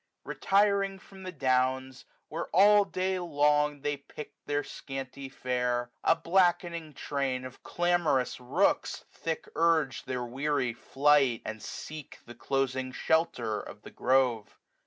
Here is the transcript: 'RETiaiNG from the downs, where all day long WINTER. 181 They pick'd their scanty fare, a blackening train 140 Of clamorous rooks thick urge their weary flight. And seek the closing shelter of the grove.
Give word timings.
'RETiaiNG 0.25 0.99
from 0.99 1.21
the 1.21 1.31
downs, 1.31 2.05
where 2.27 2.47
all 2.47 2.85
day 2.85 3.19
long 3.19 3.73
WINTER. 3.73 3.81
181 3.81 3.81
They 3.83 3.97
pick'd 3.97 4.47
their 4.47 4.63
scanty 4.63 5.29
fare, 5.29 5.91
a 6.03 6.15
blackening 6.15 6.95
train 6.95 7.43
140 7.43 7.45
Of 7.55 7.61
clamorous 7.63 8.39
rooks 8.39 9.05
thick 9.11 9.47
urge 9.55 10.05
their 10.05 10.25
weary 10.25 10.73
flight. 10.73 11.43
And 11.45 11.61
seek 11.61 12.17
the 12.25 12.33
closing 12.33 12.91
shelter 12.91 13.59
of 13.59 13.83
the 13.83 13.91
grove. 13.91 14.57